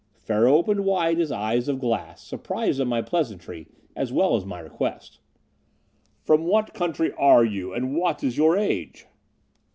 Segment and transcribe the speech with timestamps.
[0.17, 4.59] Pharaoh opened wide his eyes of glass, surprised at my pleasantry, as well as my
[4.59, 5.19] request.
[6.23, 9.05] "From what country are you, and what is your age?"